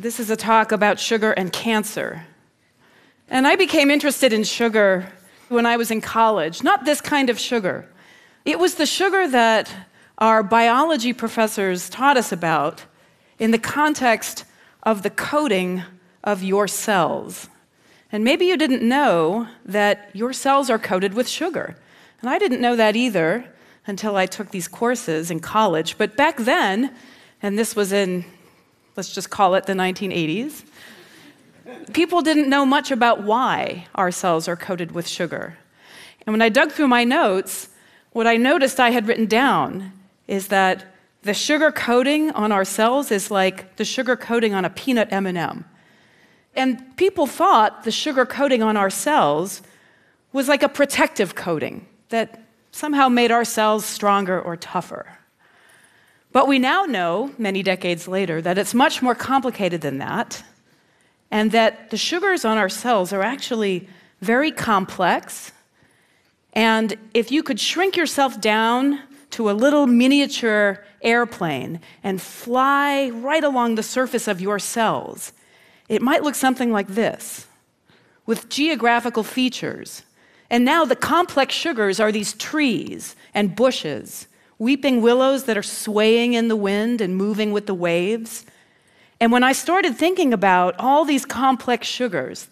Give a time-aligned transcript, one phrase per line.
[0.00, 2.24] This is a talk about sugar and cancer.
[3.28, 5.12] And I became interested in sugar
[5.48, 6.62] when I was in college.
[6.62, 7.88] Not this kind of sugar,
[8.44, 9.74] it was the sugar that
[10.18, 12.84] our biology professors taught us about
[13.40, 14.44] in the context
[14.84, 15.82] of the coating
[16.22, 17.48] of your cells.
[18.12, 21.76] And maybe you didn't know that your cells are coated with sugar.
[22.20, 23.44] And I didn't know that either
[23.86, 25.98] until I took these courses in college.
[25.98, 26.94] But back then,
[27.42, 28.24] and this was in,
[28.98, 30.64] let's just call it the 1980s,
[31.92, 35.56] people didn't know much about why our cells are coated with sugar.
[36.26, 37.68] And when I dug through my notes,
[38.10, 39.92] what I noticed I had written down
[40.26, 40.84] is that
[41.22, 45.64] the sugar coating on our cells is like the sugar coating on a peanut M&M.
[46.56, 49.62] And people thought the sugar coating on our cells
[50.32, 52.42] was like a protective coating that
[52.72, 55.18] somehow made our cells stronger or tougher.
[56.38, 60.44] But we now know, many decades later, that it's much more complicated than that,
[61.32, 63.88] and that the sugars on our cells are actually
[64.20, 65.50] very complex.
[66.52, 69.00] And if you could shrink yourself down
[69.30, 75.32] to a little miniature airplane and fly right along the surface of your cells,
[75.88, 77.48] it might look something like this
[78.26, 80.04] with geographical features.
[80.50, 84.27] And now the complex sugars are these trees and bushes,
[84.58, 88.44] weeping willows that are swaying in the wind and moving with the waves.
[89.20, 92.48] And when I started thinking about all these complex sugars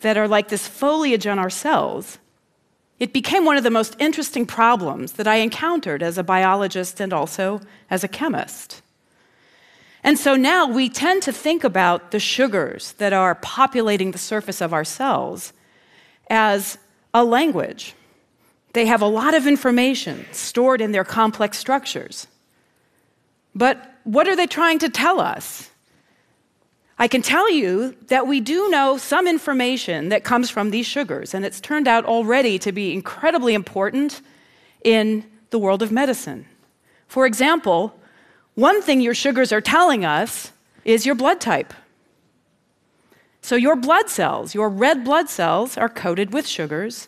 [0.00, 2.18] that are like this foliage on our cells,
[2.98, 7.12] it became one of the most interesting problems that I encountered as a biologist and
[7.12, 8.82] also as a chemist.
[10.02, 14.60] And so now we tend to think about the sugars that are populating the surface
[14.60, 15.52] of our cells
[16.30, 16.78] as
[17.14, 17.94] a language.
[18.72, 22.26] They have a lot of information stored in their complex structures.
[23.54, 25.70] But what are they trying to tell us?
[26.98, 31.32] I can tell you that we do know some information that comes from these sugars,
[31.32, 34.20] and it's turned out already to be incredibly important
[34.82, 36.46] in the world of medicine.
[37.06, 37.94] For example,
[38.54, 40.52] one thing your sugars are telling us
[40.84, 41.72] is your blood type.
[43.40, 47.06] So, your blood cells, your red blood cells, are coated with sugars,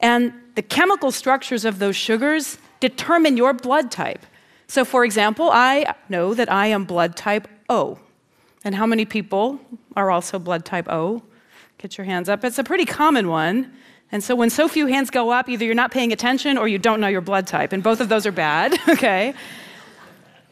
[0.00, 4.24] and the chemical structures of those sugars determine your blood type.
[4.66, 7.98] So, for example, I know that I am blood type O.
[8.64, 9.60] And how many people
[9.96, 11.22] are also blood type O?
[11.78, 12.44] Get your hands up.
[12.44, 13.72] It's a pretty common one.
[14.10, 16.78] And so when so few hands go up, either you're not paying attention or you
[16.78, 19.34] don't know your blood type, and both of those are bad, okay?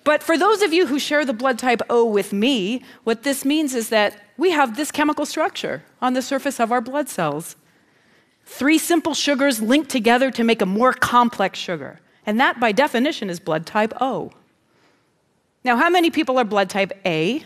[0.04, 3.44] But for those of you who share the blood type O with me, what this
[3.44, 7.56] means is that we have this chemical structure on the surface of our blood cells.
[8.46, 12.00] Three simple sugars linked together to make a more complex sugar.
[12.24, 14.32] And that, by definition, is blood type O.
[15.62, 17.44] Now, how many people are blood type A?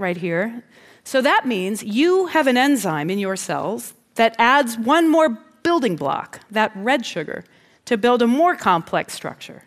[0.00, 0.64] right here.
[1.04, 5.96] So that means you have an enzyme in your cells that adds one more building
[5.96, 7.44] block, that red sugar,
[7.84, 9.62] to build a more complex structure.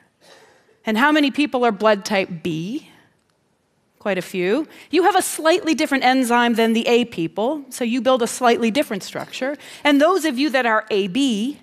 [0.85, 2.89] And how many people are blood type B?
[4.03, 4.67] Quite a few.
[4.91, 8.69] You have a slightly different enzyme than the A people, so you build a slightly
[8.69, 9.55] different structure.
[9.85, 11.57] And those of you that are AB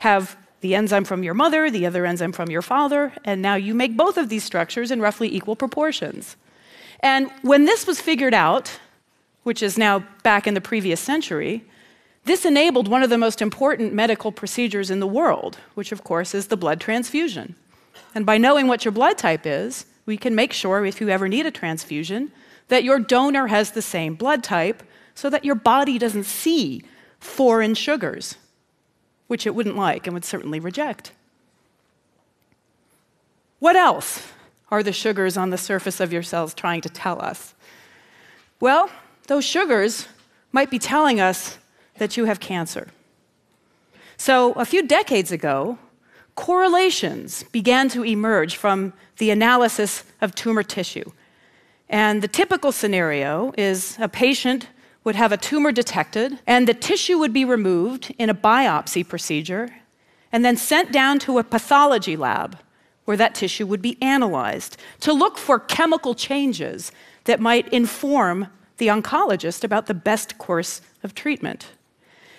[0.00, 3.74] have the enzyme from your mother, the other enzyme from your father, and now you
[3.74, 6.36] make both of these structures in roughly equal proportions.
[7.02, 8.78] And when this was figured out,
[9.44, 11.64] which is now back in the previous century,
[12.26, 16.34] this enabled one of the most important medical procedures in the world, which of course
[16.34, 17.54] is the blood transfusion.
[18.14, 21.28] And by knowing what your blood type is, we can make sure if you ever
[21.28, 22.32] need a transfusion
[22.66, 24.82] that your donor has the same blood type
[25.14, 26.82] so that your body doesn't see
[27.20, 28.34] foreign sugars,
[29.28, 31.12] which it wouldn't like and would certainly reject.
[33.60, 34.32] What else
[34.68, 37.54] are the sugars on the surface of your cells trying to tell us?
[38.58, 38.90] Well,
[39.28, 40.08] those sugars
[40.50, 41.58] might be telling us
[41.98, 42.88] that you have cancer.
[44.16, 45.78] So, a few decades ago,
[46.40, 51.04] correlations began to emerge from the analysis of tumor tissue.
[51.86, 54.68] And the typical scenario is a patient
[55.04, 59.68] would have a tumor detected, and the tissue would be removed in a biopsy procedure,
[60.32, 62.56] and then sent down to a pathology lab
[63.04, 66.90] where that tissue would be analyzed to look for chemical changes
[67.24, 68.46] that might inform
[68.78, 71.66] the oncologist about the best course of treatment.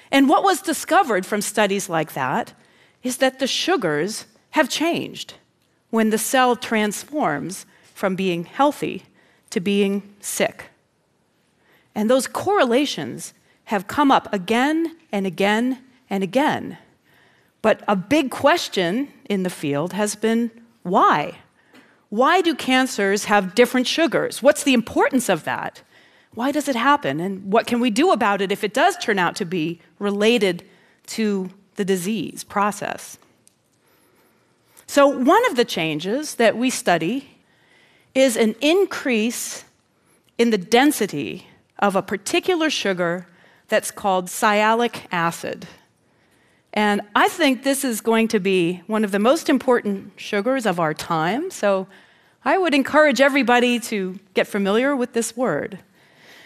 [0.10, 2.54] And what was discovered from studies like that
[3.04, 5.36] is that the sugars have changed
[5.90, 9.04] when the cell transforms from being healthy
[9.50, 10.70] to being sick.
[11.94, 13.34] And those correlations
[13.66, 16.78] have come up again and again and again.
[17.62, 20.52] But a big question in the field has been
[20.84, 21.40] why?
[22.10, 24.42] Why do cancers have different sugars?
[24.42, 25.82] What's the importance of that?
[26.34, 27.20] Why does it happen?
[27.20, 30.66] And what can we do about it if it does turn out to be related
[31.08, 33.18] to the disease process?
[34.88, 37.38] So, one of the changes that we study
[38.14, 39.64] is an increase
[40.38, 41.48] in the density
[41.80, 43.28] of a particular sugar
[43.68, 45.68] that's called sialic acid.
[46.74, 50.80] And I think this is going to be one of the most important sugars of
[50.80, 51.52] our time.
[51.52, 51.88] So
[52.44, 55.80] I would encourage everybody to get familiar with this word.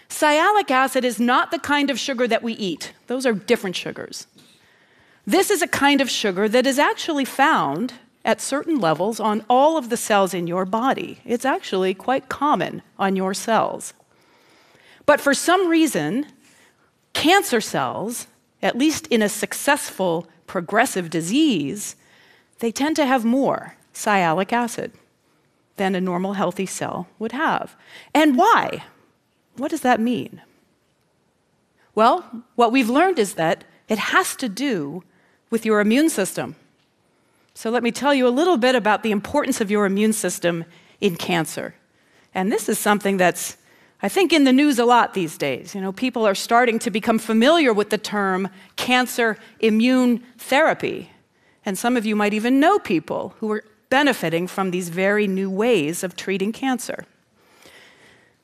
[0.10, 4.28] Sialic acid is not the kind of sugar that we eat, those are different sugars.
[5.26, 7.94] This is a kind of sugar that is actually found
[8.24, 11.20] at certain levels on all of the cells in your body.
[11.26, 13.94] It's actually quite common on your cells.
[15.06, 16.28] But for some reason,
[17.14, 18.28] cancer cells,
[18.62, 21.96] at least in a successful progressive disease,
[22.60, 24.92] they tend to have more sialic acid
[25.78, 27.76] than a normal healthy cell would have.
[28.14, 28.84] And why?
[29.58, 30.42] What does that mean?
[31.94, 35.04] Well, what we've learned is that it has to do
[35.50, 36.56] with your immune system.
[37.54, 40.66] So let me tell you a little bit about the importance of your immune system
[41.00, 41.76] in cancer.
[42.34, 43.56] And this is something that's,
[44.02, 45.74] I think, in the news a lot these days.
[45.74, 51.12] You know, people are starting to become familiar with the term cancer immune therapy.
[51.66, 55.50] And some of you might even know people who are benefiting from these very new
[55.50, 57.06] ways of treating cancer.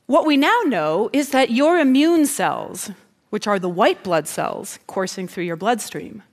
[0.05, 2.91] What we now know is that your immune cells,
[3.29, 6.23] which are the white blood cells coursing through your bloodstream,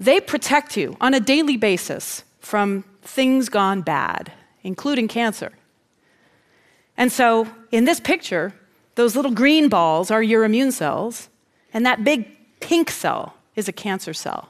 [0.00, 4.32] they protect you on a daily basis from things gone bad,
[4.62, 5.52] including cancer.
[6.96, 8.54] And so, in this picture,
[8.94, 11.28] those little green balls are your immune cells,
[11.72, 12.26] and that big
[12.60, 14.48] pink cell is a cancer cell.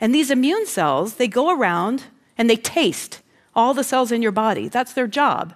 [0.00, 2.04] And these immune cells, they go around
[2.36, 3.20] and they taste
[3.54, 4.68] all the cells in your body.
[4.68, 5.54] That's their job.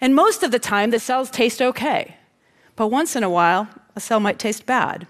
[0.00, 2.16] And most of the time, the cells taste okay.
[2.74, 5.06] But once in a while, a cell might taste bad.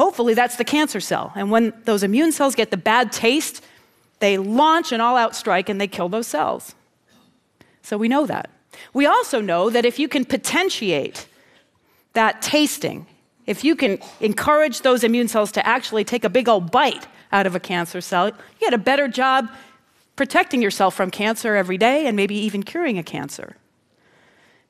[0.00, 1.30] Hopefully, that's the cancer cell.
[1.36, 3.62] And when those immune cells get the bad taste,
[4.20, 6.74] they launch an all out strike and they kill those cells.
[7.82, 8.48] So we know that.
[8.94, 11.26] We also know that if you can potentiate
[12.14, 13.08] that tasting,
[13.44, 17.46] if you can encourage those immune cells to actually take a big old bite out
[17.46, 19.50] of a cancer cell, you get a better job
[20.16, 23.54] protecting yourself from cancer every day and maybe even curing a cancer.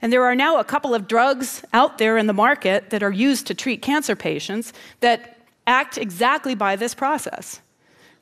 [0.02, 3.12] And there are now a couple of drugs out there in the market that are
[3.12, 7.60] used to treat cancer patients that act exactly by this process.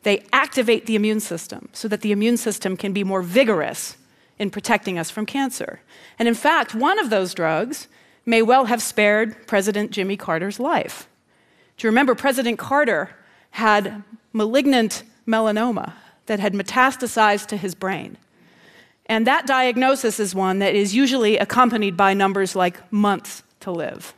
[0.02, 3.96] They activate the immune system so that the immune system can be more vigorous
[4.38, 5.80] in protecting us from cancer.
[6.18, 7.88] And in fact, one of those drugs
[8.24, 11.08] may well have spared President Jimmy Carter's life.
[11.76, 13.10] Do you remember President Carter
[13.52, 14.02] had
[14.32, 15.92] malignant melanoma
[16.26, 18.18] that had metastasized to his brain?
[19.08, 24.14] And that diagnosis is one that is usually accompanied by numbers like months to live.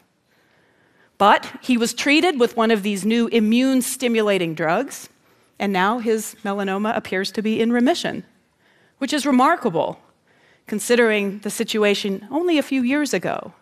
[1.16, 5.08] But he was treated with one of these new immune stimulating drugs,
[5.58, 8.24] and now his melanoma appears to be in remission,
[8.98, 10.00] which is remarkable
[10.66, 13.52] considering the situation only a few years ago.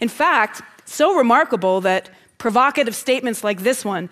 [0.00, 4.10] In fact, so remarkable that provocative statements like this one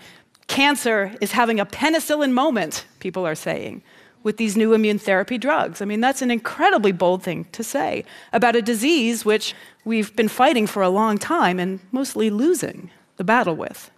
[0.51, 3.83] cancer is having a penicillin moment, people are saying
[4.23, 5.81] with these new immune therapy drugs.
[5.81, 10.29] I mean, that's an incredibly bold thing to say about a disease which we've been
[10.29, 13.91] fighting for a long time and mostly losing the battle with.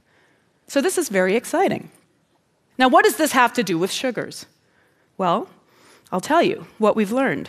[0.69, 1.91] So, this is very exciting.
[2.79, 4.47] Now, what does this have to do with sugars?
[5.19, 5.49] Well,
[6.12, 7.49] I'll tell you what we've learned.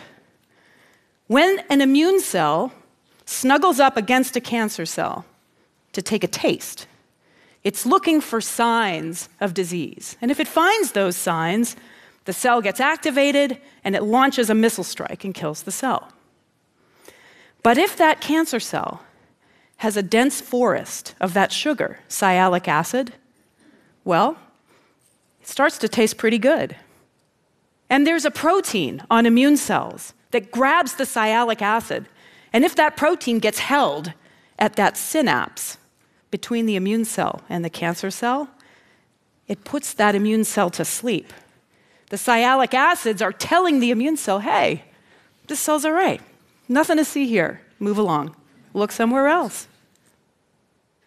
[1.26, 2.72] When an immune cell
[3.26, 5.24] snuggles up against a cancer cell
[5.92, 6.86] to take a taste,
[7.64, 10.16] it's looking for signs of disease.
[10.20, 11.76] And if it finds those signs,
[12.26, 16.12] the cell gets activated and it launches a missile strike and kills the cell.
[17.62, 19.02] But if that cancer cell
[19.78, 23.14] has a dense forest of that sugar, sialic acid,
[24.04, 24.36] well,
[25.40, 26.76] it starts to taste pretty good.
[27.88, 32.06] And there's a protein on immune cells that grabs the sialic acid.
[32.52, 34.12] And if that protein gets held
[34.58, 35.78] at that synapse
[36.34, 38.48] between the immune cell and the cancer cell,
[39.46, 41.32] it puts that immune cell to sleep.
[42.10, 44.82] The sialic acids are telling the immune cell, hey,
[45.46, 46.20] this cell's all right.
[46.68, 47.60] Nothing to see here.
[47.78, 48.34] Move along.
[48.72, 49.68] Look somewhere else.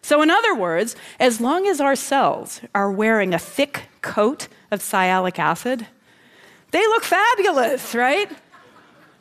[0.00, 4.80] So, in other words, as long as our cells are wearing a thick coat of
[4.80, 5.86] sialic acid,
[6.70, 8.30] they look fabulous, right?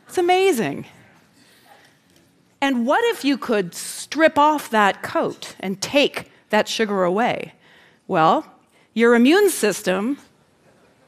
[0.08, 0.86] It's amazing.
[2.62, 7.54] And what if you could strip off that coat and take that sugar away?
[8.08, 8.46] Well,
[8.94, 10.18] your immune system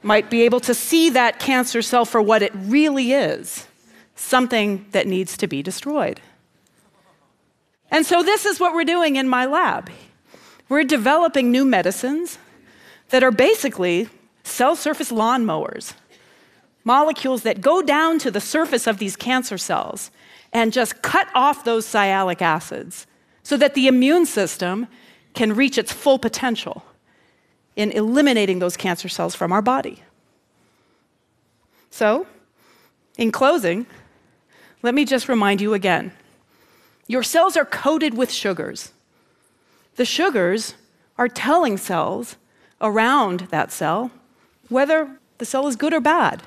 [0.04, 3.68] might be able to see that cancer cell for what it really is
[4.16, 6.20] something that needs to be destroyed.
[7.90, 9.90] And so, this is what we're doing in my lab.
[10.68, 12.38] We're developing new medicines
[13.10, 14.10] that are basically
[14.44, 15.94] cell surface lawnmowers,
[16.84, 20.12] molecules that go down to the surface of these cancer cells
[20.52, 23.06] and just cut off those sialic acids
[23.44, 24.88] so that the immune system
[25.34, 26.84] can reach its full potential
[27.76, 30.04] in eliminating those cancer cells from our body.
[31.92, 32.28] So,
[33.18, 33.86] in closing,
[34.82, 36.14] let me just remind you again
[37.08, 38.92] your cells are coated with sugars.
[39.96, 40.76] The sugars
[41.18, 42.38] are telling cells
[42.80, 44.12] around that cell
[44.70, 46.44] whether the cell is good or bad.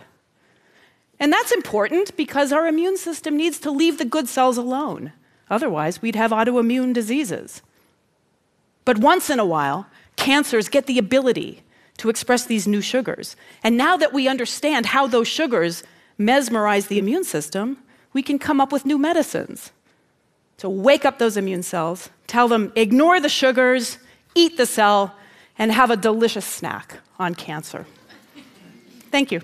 [1.23, 5.13] And that's important because our immune system needs to leave the good cells alone.
[5.49, 7.63] Otherwise, we'd have autoimmune diseases.
[8.85, 9.87] But once in a while,
[10.17, 11.63] cancers get the ability
[11.99, 13.37] to express these new sugars.
[13.63, 15.85] And now that we understand how those sugars
[16.19, 17.79] mesmerize the immune system,
[18.13, 19.71] we can come up with new medicines
[20.57, 23.99] to wake up those immune cells, tell them, ignore the sugars,
[24.35, 25.15] eat the cell,
[25.57, 27.87] and have a delicious snack on cancer.
[29.13, 29.41] Thank you.